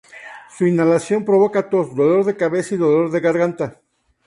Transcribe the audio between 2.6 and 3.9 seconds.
y dolor de garganta.